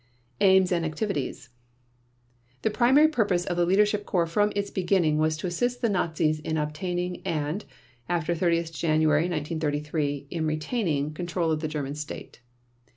Aims 0.39 0.71
and 0.71 0.83
Activities: 0.83 1.49
The 2.63 2.71
primary 2.71 3.07
purpose 3.07 3.45
of 3.45 3.55
the 3.55 3.67
Leadership 3.67 4.03
Corps 4.03 4.25
from 4.25 4.51
its 4.55 4.71
beginning 4.71 5.19
was 5.19 5.37
to 5.37 5.45
assist 5.45 5.79
the 5.83 5.89
Nazis 5.89 6.39
in 6.39 6.57
obtaining 6.57 7.21
and, 7.23 7.65
after 8.09 8.33
30 8.33 8.63
January 8.63 9.29
1933, 9.29 10.25
in 10.31 10.47
retaining, 10.47 11.13
control 11.13 11.51
of 11.51 11.59
the 11.59 11.67
German 11.67 11.93
State. 11.93 12.41